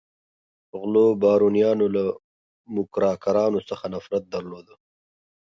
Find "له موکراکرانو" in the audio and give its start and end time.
1.95-3.59